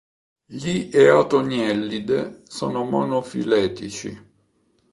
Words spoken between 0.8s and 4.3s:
Eatoniellidae sono monofiletici.